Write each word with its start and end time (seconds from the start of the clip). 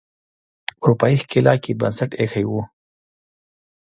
اروپایي 0.81 1.17
ښکېلاک 1.21 1.61
یې 1.67 1.73
بنسټ 1.81 2.11
ایښی 2.19 2.45
و. 2.49 2.53